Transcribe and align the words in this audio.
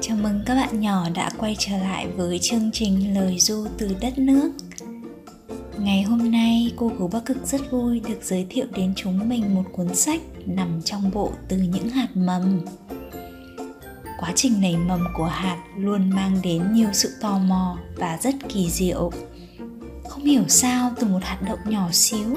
Chào 0.00 0.16
mừng 0.16 0.40
các 0.46 0.54
bạn 0.54 0.80
nhỏ 0.80 1.06
đã 1.14 1.30
quay 1.38 1.56
trở 1.58 1.76
lại 1.78 2.08
với 2.16 2.38
chương 2.38 2.70
trình 2.72 3.14
Lời 3.14 3.38
Du 3.38 3.66
từ 3.78 3.96
đất 4.00 4.18
nước. 4.18 4.50
Ngày 5.78 6.02
hôm 6.02 6.30
nay 6.30 6.72
cô 6.76 6.92
gấu 6.98 7.08
Bắc 7.08 7.24
Cực 7.24 7.46
rất 7.46 7.70
vui 7.70 8.00
được 8.00 8.18
giới 8.22 8.46
thiệu 8.50 8.66
đến 8.74 8.92
chúng 8.96 9.28
mình 9.28 9.54
một 9.54 9.64
cuốn 9.72 9.94
sách 9.94 10.20
nằm 10.46 10.82
trong 10.84 11.10
bộ 11.14 11.32
từ 11.48 11.56
những 11.56 11.88
hạt 11.88 12.08
mầm. 12.14 12.60
Quá 14.20 14.32
trình 14.34 14.60
nảy 14.60 14.76
mầm 14.76 15.04
của 15.14 15.24
hạt 15.24 15.64
luôn 15.76 16.10
mang 16.10 16.38
đến 16.42 16.72
nhiều 16.72 16.88
sự 16.92 17.12
tò 17.20 17.38
mò 17.38 17.78
và 17.96 18.18
rất 18.22 18.34
kỳ 18.48 18.70
diệu. 18.70 19.12
Không 20.08 20.24
hiểu 20.24 20.44
sao 20.48 20.92
từ 21.00 21.06
một 21.06 21.20
hạt 21.22 21.38
đậu 21.46 21.58
nhỏ 21.66 21.88
xíu 21.92 22.36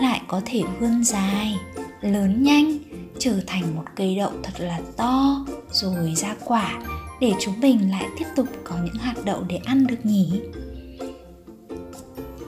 lại 0.00 0.20
có 0.28 0.40
thể 0.44 0.62
vươn 0.80 1.04
dài, 1.04 1.56
lớn 2.00 2.42
nhanh, 2.42 2.78
trở 3.18 3.40
thành 3.46 3.76
một 3.76 3.84
cây 3.96 4.16
đậu 4.16 4.32
thật 4.42 4.52
là 4.58 4.80
to 4.96 5.44
rồi 5.70 6.14
ra 6.16 6.34
quả 6.44 6.80
để 7.20 7.32
chúng 7.40 7.60
mình 7.60 7.90
lại 7.90 8.06
tiếp 8.18 8.24
tục 8.36 8.46
có 8.64 8.76
những 8.84 8.94
hạt 8.94 9.14
đậu 9.24 9.42
để 9.42 9.60
ăn 9.64 9.86
được 9.86 10.06
nhỉ? 10.06 10.40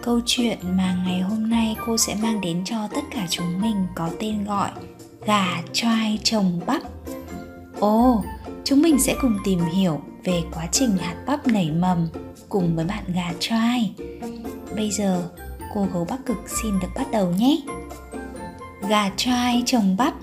Câu 0.02 0.20
chuyện 0.26 0.58
mà 0.76 1.02
ngày 1.06 1.20
hôm 1.20 1.50
nay 1.50 1.76
cô 1.86 1.96
sẽ 1.96 2.14
mang 2.22 2.40
đến 2.40 2.62
cho 2.64 2.88
tất 2.94 3.02
cả 3.10 3.26
chúng 3.30 3.60
mình 3.60 3.86
có 3.94 4.10
tên 4.18 4.44
gọi 4.44 4.70
gà 5.26 5.62
choai 5.72 6.18
trồng 6.24 6.60
bắp. 6.66 6.82
Ồ, 7.80 8.24
chúng 8.64 8.82
mình 8.82 9.00
sẽ 9.00 9.16
cùng 9.22 9.36
tìm 9.44 9.60
hiểu 9.60 10.00
về 10.24 10.42
quá 10.52 10.68
trình 10.72 10.96
hạt 10.96 11.16
bắp 11.26 11.46
nảy 11.46 11.70
mầm 11.70 12.08
cùng 12.48 12.76
với 12.76 12.84
bạn 12.84 13.04
gà 13.14 13.32
choai 13.40 13.94
bây 14.76 14.90
giờ, 14.90 15.22
cô 15.74 15.86
gấu 15.92 16.04
bắc 16.04 16.26
cực 16.26 16.36
xin 16.46 16.80
được 16.80 16.88
bắt 16.94 17.10
đầu 17.10 17.30
nhé. 17.30 17.60
Gà 18.88 19.10
choai 19.16 19.62
trồng 19.66 19.96
bắp 19.96 20.14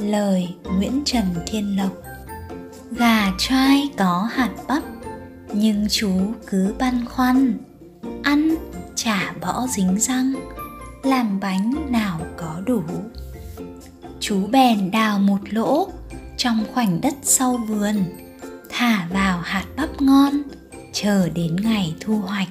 lời 0.00 0.48
nguyễn 0.78 1.02
trần 1.04 1.24
thiên 1.46 1.76
lộc. 1.76 1.92
Gà 2.90 3.32
trai 3.38 3.90
có 3.96 4.28
hạt 4.32 4.50
bắp, 4.68 4.82
nhưng 5.52 5.86
chú 5.90 6.10
cứ 6.46 6.74
băn 6.78 7.04
khoăn. 7.04 7.58
Ăn, 8.22 8.54
chả 8.94 9.34
bỏ 9.40 9.66
dính 9.76 9.98
răng, 9.98 10.34
làm 11.02 11.40
bánh 11.40 11.74
nào 11.88 12.20
có 12.36 12.60
đủ. 12.66 12.82
Chú 14.20 14.46
bèn 14.46 14.90
đào 14.90 15.18
một 15.18 15.38
lỗ 15.50 15.88
trong 16.36 16.64
khoảnh 16.74 17.00
đất 17.00 17.14
sau 17.22 17.56
vườn, 17.56 18.04
thả 18.68 19.08
vào 19.12 19.40
hạt 19.42 19.64
bắp 19.76 20.02
ngon, 20.02 20.42
chờ 20.92 21.28
đến 21.28 21.56
ngày 21.56 21.94
thu 22.00 22.18
hoạch. 22.18 22.48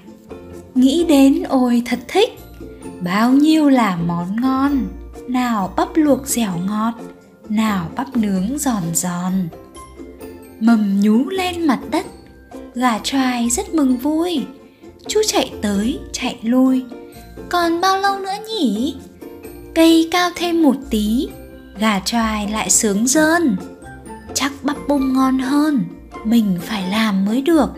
Nghĩ 0.75 1.05
đến 1.09 1.43
ôi 1.43 1.83
thật 1.85 1.99
thích, 2.07 2.39
bao 3.01 3.31
nhiêu 3.31 3.69
là 3.69 3.95
món 3.95 4.41
ngon, 4.41 4.87
nào 5.27 5.73
bắp 5.77 5.87
luộc 5.95 6.27
dẻo 6.27 6.57
ngọt 6.67 6.93
nào 7.49 7.89
bắp 7.95 8.17
nướng 8.17 8.57
giòn 8.57 8.83
giòn. 8.93 9.33
Mầm 10.59 10.99
nhú 11.01 11.29
lên 11.29 11.67
mặt 11.67 11.79
đất, 11.91 12.05
gà 12.75 12.99
trai 13.03 13.49
rất 13.49 13.73
mừng 13.73 13.97
vui. 13.97 14.45
Chú 15.07 15.19
chạy 15.27 15.53
tới, 15.61 15.99
chạy 16.13 16.39
lui. 16.43 16.85
Còn 17.49 17.81
bao 17.81 17.97
lâu 17.97 18.19
nữa 18.19 18.35
nhỉ? 18.47 18.95
Cây 19.75 20.07
cao 20.11 20.29
thêm 20.35 20.63
một 20.63 20.75
tí, 20.89 21.27
gà 21.79 21.99
trai 21.99 22.47
lại 22.47 22.69
sướng 22.69 23.07
rơn 23.07 23.57
chắc 24.37 24.51
bắp 24.63 24.77
bung 24.87 25.13
ngon 25.13 25.39
hơn, 25.39 25.83
mình 26.23 26.57
phải 26.61 26.89
làm 26.89 27.25
mới 27.25 27.41
được. 27.41 27.69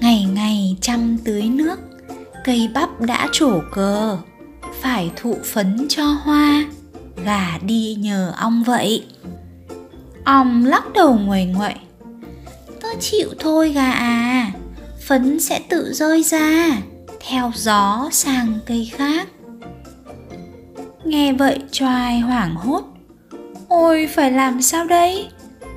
Ngày 0.00 0.26
ngày 0.34 0.76
chăm 0.80 1.18
tưới 1.18 1.42
nước, 1.42 1.80
cây 2.44 2.70
bắp 2.74 3.00
đã 3.00 3.28
trổ 3.32 3.60
cờ, 3.72 4.18
phải 4.80 5.10
thụ 5.16 5.36
phấn 5.44 5.86
cho 5.88 6.04
hoa 6.04 6.64
gà 7.28 7.58
đi 7.62 7.96
nhờ 7.98 8.32
ong 8.36 8.62
vậy. 8.62 9.06
Ong 10.24 10.64
lắc 10.66 10.92
đầu 10.94 11.18
nguầy 11.18 11.44
nguậy 11.44 11.74
Tớ 12.80 12.88
chịu 13.00 13.28
thôi 13.38 13.72
gà 13.72 13.92
à 13.92 14.50
phấn 15.06 15.40
sẽ 15.40 15.60
tự 15.68 15.92
rơi 15.92 16.22
ra, 16.22 16.78
theo 17.28 17.52
gió 17.54 18.08
sang 18.12 18.58
cây 18.66 18.90
khác. 18.94 19.28
Nghe 21.04 21.32
vậy 21.32 21.58
choai 21.70 22.20
hoảng 22.20 22.54
hốt. 22.54 22.82
Ôi, 23.68 24.08
phải 24.14 24.32
làm 24.32 24.62
sao 24.62 24.84
đây? 24.86 25.28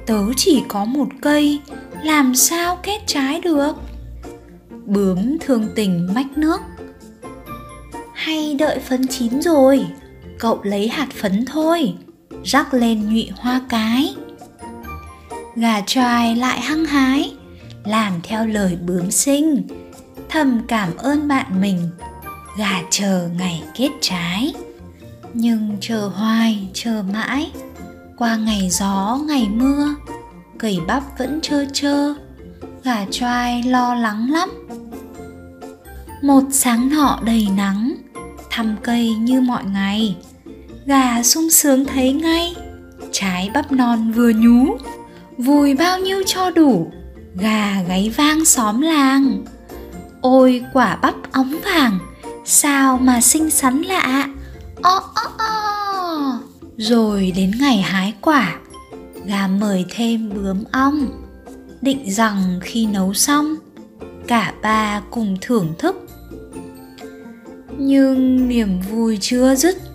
Tớ 0.06 0.20
chỉ 0.36 0.64
có 0.68 0.86
một 0.86 1.08
cây, 1.22 1.60
làm 2.04 2.36
sao 2.36 2.80
kết 2.84 3.00
trái 3.08 3.42
được? 3.42 3.76
Bướm 4.86 5.38
thương 5.40 5.68
tình 5.76 6.08
mách 6.14 6.38
nước. 6.38 6.62
Hay 8.14 8.56
đợi 8.60 8.80
phấn 8.80 9.08
chín 9.08 9.42
rồi 9.42 9.86
cậu 10.42 10.60
lấy 10.64 10.88
hạt 10.88 11.08
phấn 11.22 11.46
thôi, 11.46 11.94
rắc 12.44 12.74
lên 12.74 13.10
nhụy 13.10 13.30
hoa 13.38 13.62
cái. 13.70 14.16
Gà 15.56 15.82
trai 15.82 16.36
lại 16.36 16.62
hăng 16.62 16.86
hái, 16.86 17.34
làm 17.86 18.14
theo 18.24 18.46
lời 18.46 18.78
bướm 18.86 19.12
sinh, 19.12 19.68
thầm 20.30 20.62
cảm 20.68 20.98
ơn 20.98 21.28
bạn 21.28 21.62
mình. 21.62 21.90
Gà 22.58 22.82
chờ 22.90 23.30
ngày 23.38 23.64
kết 23.76 23.90
trái, 24.02 24.54
nhưng 25.34 25.78
chờ 25.82 26.08
hoài, 26.08 26.68
chờ 26.74 27.04
mãi. 27.14 27.52
Qua 28.18 28.36
ngày 28.36 28.70
gió, 28.70 29.20
ngày 29.28 29.48
mưa, 29.52 29.96
cầy 30.58 30.80
bắp 30.88 31.04
vẫn 31.18 31.40
trơ 31.42 31.66
trơ. 31.74 32.14
Gà 32.84 33.06
trai 33.12 33.64
lo 33.64 33.96
lắng 33.96 34.32
lắm. 34.32 34.50
Một 36.22 36.44
sáng 36.52 36.90
nọ 36.90 37.20
đầy 37.24 37.48
nắng, 37.58 37.96
thăm 38.50 38.76
cây 38.84 39.14
như 39.16 39.42
mọi 39.42 39.64
ngày 39.64 40.16
gà 40.92 41.24
sung 41.24 41.50
sướng 41.50 41.86
thấy 41.86 42.14
ngay, 42.14 42.56
trái 43.12 43.52
bắp 43.54 43.72
non 43.72 44.12
vừa 44.12 44.32
nhú. 44.36 44.78
Vùi 45.38 45.74
bao 45.74 46.00
nhiêu 46.00 46.24
cho 46.26 46.52
đủ, 46.52 46.92
gà 47.36 47.82
gáy 47.88 48.14
vang 48.18 48.46
xóm 48.46 48.82
làng. 48.82 49.46
Ôi 50.22 50.64
quả 50.74 50.96
bắp 50.96 51.16
óng 51.32 51.60
vàng, 51.66 52.00
sao 52.46 52.98
mà 52.98 53.22
xinh 53.22 53.50
xắn 53.50 53.82
lạ? 53.82 54.28
O 54.82 55.00
o 55.16 55.32
o. 55.38 56.40
Rồi 56.78 57.34
đến 57.36 57.52
ngày 57.60 57.82
hái 57.82 58.14
quả, 58.22 58.56
gà 59.26 59.48
mời 59.48 59.86
thêm 59.90 60.30
bướm 60.36 60.64
ong. 60.72 61.08
Định 61.82 62.12
rằng 62.12 62.60
khi 62.62 62.86
nấu 62.86 63.14
xong, 63.14 63.56
cả 64.28 64.54
ba 64.62 65.02
cùng 65.12 65.38
thưởng 65.42 65.74
thức. 65.80 65.96
Nhưng 67.78 68.48
niềm 68.48 68.82
vui 68.90 69.18
chưa 69.22 69.56
dứt 69.56 69.91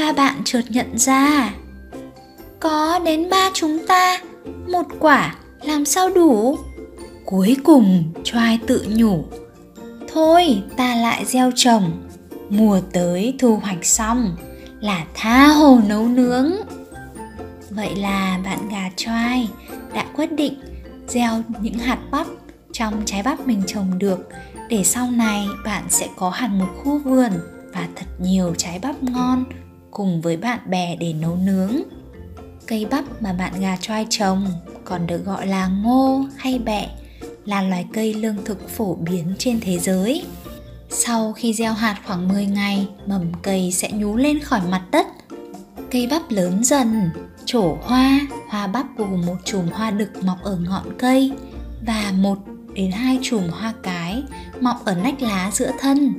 ba 0.00 0.12
bạn 0.12 0.42
chợt 0.44 0.62
nhận 0.68 0.98
ra. 0.98 1.54
Có 2.60 2.98
đến 3.04 3.30
ba 3.30 3.50
chúng 3.54 3.86
ta, 3.86 4.18
một 4.72 4.86
quả, 5.00 5.34
làm 5.62 5.84
sao 5.84 6.10
đủ? 6.10 6.58
Cuối 7.24 7.56
cùng 7.64 8.12
choai 8.24 8.58
tự 8.66 8.86
nhủ, 8.88 9.24
thôi, 10.12 10.62
ta 10.76 10.94
lại 10.94 11.24
gieo 11.24 11.50
trồng, 11.54 12.08
mùa 12.48 12.80
tới 12.92 13.34
thu 13.38 13.56
hoạch 13.56 13.84
xong, 13.84 14.36
là 14.80 15.04
tha 15.14 15.46
hồ 15.46 15.80
nấu 15.86 16.08
nướng. 16.08 16.52
Vậy 17.70 17.96
là 17.96 18.38
bạn 18.44 18.68
gà 18.68 18.90
choai 18.96 19.48
đã 19.94 20.04
quyết 20.16 20.32
định 20.32 20.60
gieo 21.08 21.42
những 21.60 21.78
hạt 21.78 21.98
bắp 22.10 22.26
trong 22.72 23.02
trái 23.06 23.22
bắp 23.22 23.46
mình 23.46 23.62
trồng 23.66 23.98
được, 23.98 24.28
để 24.68 24.84
sau 24.84 25.10
này 25.10 25.46
bạn 25.64 25.84
sẽ 25.88 26.08
có 26.16 26.30
hẳn 26.30 26.58
một 26.58 26.68
khu 26.84 26.98
vườn 26.98 27.32
và 27.72 27.88
thật 27.96 28.06
nhiều 28.18 28.54
trái 28.58 28.78
bắp 28.78 29.02
ngon 29.02 29.44
cùng 29.90 30.20
với 30.20 30.36
bạn 30.36 30.58
bè 30.66 30.96
để 30.96 31.12
nấu 31.12 31.36
nướng 31.36 31.76
cây 32.66 32.86
bắp 32.90 33.22
mà 33.22 33.32
bạn 33.32 33.60
gà 33.60 33.76
choai 33.76 34.06
trồng 34.10 34.46
còn 34.84 35.06
được 35.06 35.24
gọi 35.24 35.46
là 35.46 35.66
ngô 35.66 36.24
hay 36.36 36.58
bẹ 36.58 36.88
là 37.44 37.62
loài 37.62 37.86
cây 37.92 38.14
lương 38.14 38.44
thực 38.44 38.68
phổ 38.68 38.94
biến 38.94 39.34
trên 39.38 39.60
thế 39.60 39.78
giới. 39.78 40.24
Sau 40.90 41.32
khi 41.32 41.54
gieo 41.54 41.72
hạt 41.72 42.00
khoảng 42.06 42.28
10 42.28 42.46
ngày, 42.46 42.88
mầm 43.06 43.32
cây 43.42 43.72
sẽ 43.72 43.90
nhú 43.92 44.16
lên 44.16 44.40
khỏi 44.40 44.60
mặt 44.70 44.82
đất. 44.90 45.06
Cây 45.90 46.06
bắp 46.06 46.30
lớn 46.30 46.64
dần, 46.64 47.10
trổ 47.44 47.76
hoa, 47.82 48.20
hoa 48.48 48.66
bắp 48.66 48.86
gồm 48.96 49.26
một 49.26 49.36
chùm 49.44 49.66
hoa 49.68 49.90
đực 49.90 50.24
mọc 50.24 50.42
ở 50.42 50.56
ngọn 50.56 50.98
cây 50.98 51.32
và 51.86 52.12
một 52.16 52.38
đến 52.74 52.90
hai 52.90 53.18
chùm 53.22 53.48
hoa 53.48 53.74
cái 53.82 54.22
mọc 54.60 54.84
ở 54.84 54.94
nách 54.94 55.22
lá 55.22 55.50
giữa 55.52 55.70
thân. 55.80 56.12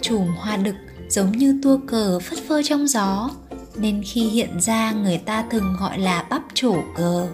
Chùm 0.00 0.26
hoa 0.26 0.56
đực 0.56 0.74
giống 1.08 1.32
như 1.32 1.60
tua 1.62 1.78
cờ 1.86 2.18
phất 2.18 2.38
phơ 2.48 2.62
trong 2.62 2.88
gió, 2.88 3.30
nên 3.76 4.02
khi 4.06 4.22
hiện 4.22 4.60
ra 4.60 4.92
người 4.92 5.18
ta 5.18 5.44
thường 5.50 5.76
gọi 5.80 5.98
là 5.98 6.26
bắp 6.30 6.42
trổ 6.54 6.74
cờ. 6.96 7.28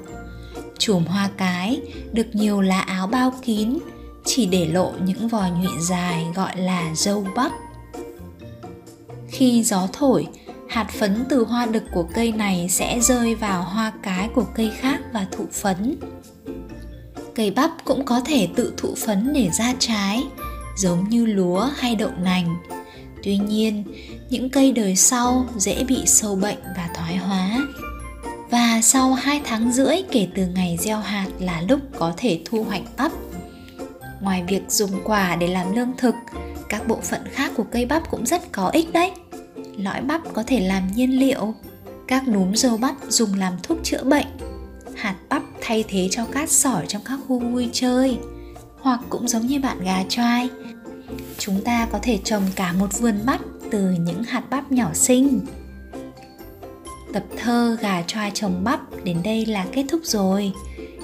Chùm 0.79 1.05
hoa 1.05 1.31
cái 1.37 1.81
được 2.12 2.26
nhiều 2.32 2.61
lá 2.61 2.81
áo 2.81 3.06
bao 3.06 3.32
kín 3.43 3.79
chỉ 4.25 4.47
để 4.47 4.67
lộ 4.67 4.93
những 5.05 5.29
vòi 5.29 5.50
nhụy 5.50 5.73
dài 5.88 6.26
gọi 6.35 6.61
là 6.61 6.94
dâu 6.94 7.26
bắp. 7.37 7.53
Khi 9.29 9.62
gió 9.62 9.88
thổi 9.93 10.27
hạt 10.69 10.91
phấn 10.91 11.25
từ 11.29 11.44
hoa 11.44 11.67
đực 11.67 11.82
của 11.93 12.09
cây 12.15 12.32
này 12.32 12.69
sẽ 12.69 13.00
rơi 13.00 13.35
vào 13.35 13.62
hoa 13.62 13.93
cái 14.03 14.29
của 14.35 14.44
cây 14.55 14.70
khác 14.79 15.00
và 15.12 15.27
thụ 15.32 15.44
phấn. 15.53 15.97
Cây 17.35 17.50
bắp 17.50 17.70
cũng 17.85 18.05
có 18.05 18.20
thể 18.20 18.49
tự 18.56 18.73
thụ 18.77 18.94
phấn 18.94 19.32
để 19.32 19.50
ra 19.50 19.75
trái 19.79 20.23
giống 20.77 21.09
như 21.09 21.27
lúa 21.27 21.69
hay 21.77 21.94
đậu 21.94 22.11
nành 22.23 22.56
tuy 23.25 23.37
nhiên 23.37 23.85
những 24.31 24.50
cây 24.50 24.73
đời 24.73 24.97
sau 24.97 25.47
dễ 25.56 25.85
bị 25.85 26.03
sâu 26.06 26.37
bệnh 26.37 26.59
và 26.76 26.88
thoái 26.94 27.17
hóa 27.17 27.67
và 28.50 28.81
sau 28.82 29.15
2 29.15 29.41
tháng 29.44 29.73
rưỡi 29.73 29.97
kể 30.11 30.29
từ 30.35 30.47
ngày 30.47 30.76
gieo 30.81 30.99
hạt 30.99 31.26
là 31.38 31.62
lúc 31.69 31.81
có 31.99 32.12
thể 32.17 32.41
thu 32.44 32.65
hoạch 32.65 32.82
bắp. 32.97 33.12
Ngoài 34.21 34.44
việc 34.49 34.62
dùng 34.69 34.91
quả 35.05 35.37
để 35.37 35.47
làm 35.47 35.75
lương 35.75 35.93
thực, 35.99 36.15
các 36.69 36.88
bộ 36.88 36.99
phận 37.03 37.21
khác 37.31 37.53
của 37.56 37.65
cây 37.71 37.87
bắp 37.87 38.11
cũng 38.11 38.26
rất 38.26 38.53
có 38.53 38.69
ích 38.69 38.93
đấy. 38.93 39.11
Lõi 39.77 40.00
bắp 40.00 40.20
có 40.32 40.43
thể 40.47 40.61
làm 40.61 40.93
nhiên 40.94 41.19
liệu, 41.19 41.55
các 42.09 42.29
núm 42.29 42.55
dâu 42.55 42.77
bắp 42.77 42.94
dùng 43.09 43.35
làm 43.35 43.53
thuốc 43.62 43.79
chữa 43.82 44.05
bệnh, 44.05 44.27
hạt 44.97 45.17
bắp 45.29 45.43
thay 45.61 45.85
thế 45.88 46.09
cho 46.11 46.27
cát 46.27 46.50
sỏi 46.50 46.87
trong 46.88 47.03
các 47.05 47.19
khu 47.29 47.38
vui 47.38 47.69
chơi, 47.73 48.19
hoặc 48.81 49.00
cũng 49.09 49.29
giống 49.29 49.47
như 49.47 49.61
bạn 49.61 49.85
gà 49.85 50.05
trai, 50.09 50.49
chúng 51.39 51.65
ta 51.65 51.89
có 51.93 51.99
thể 52.03 52.19
trồng 52.25 52.43
cả 52.56 52.73
một 52.73 52.99
vườn 52.99 53.19
bắp 53.27 53.41
từ 53.71 53.91
những 53.91 54.23
hạt 54.23 54.43
bắp 54.51 54.73
nhỏ 54.73 54.91
xinh. 54.95 55.41
Tập 57.12 57.25
thơ 57.37 57.77
gà 57.81 58.03
choai 58.03 58.31
trồng 58.35 58.65
bắp 58.65 58.81
đến 59.05 59.21
đây 59.25 59.47
là 59.47 59.67
kết 59.73 59.85
thúc 59.89 60.01
rồi. 60.05 60.53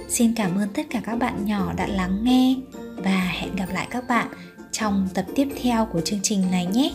Xin 0.09 0.35
cảm 0.35 0.59
ơn 0.59 0.69
tất 0.69 0.83
cả 0.91 1.01
các 1.05 1.15
bạn 1.15 1.45
nhỏ 1.45 1.73
đã 1.77 1.87
lắng 1.87 2.25
nghe 2.25 2.57
và 2.97 3.31
hẹn 3.41 3.57
gặp 3.57 3.67
lại 3.73 3.87
các 3.91 4.09
bạn 4.09 4.29
trong 4.73 5.09
tập 5.15 5.25
tiếp 5.35 5.49
theo 5.63 5.87
của 5.87 6.01
chương 6.01 6.21
trình 6.23 6.51
này 6.51 6.67
nhé. 6.67 6.93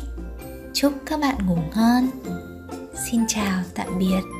Chúc 0.73 0.93
các 1.05 1.19
bạn 1.19 1.35
ngủ 1.47 1.57
ngon. 1.75 2.07
Xin 3.11 3.21
chào, 3.27 3.63
tạm 3.75 3.99
biệt. 3.99 4.34